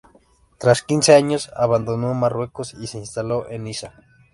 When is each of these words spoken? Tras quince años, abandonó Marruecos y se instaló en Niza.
Tras 0.57 0.81
quince 0.81 1.13
años, 1.13 1.51
abandonó 1.55 2.11
Marruecos 2.15 2.73
y 2.73 2.87
se 2.87 2.97
instaló 2.97 3.47
en 3.51 3.63
Niza. 3.65 3.93